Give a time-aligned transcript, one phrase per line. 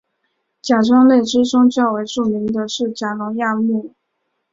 [0.63, 3.93] 装甲类之中较为著名的是甲龙亚目。